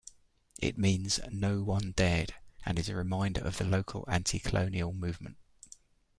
[0.57, 2.33] It means 'no one dared'
[2.65, 5.37] and is a reminder of the local anti-colonial movement.